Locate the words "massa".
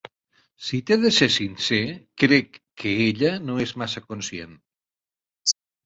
3.85-4.07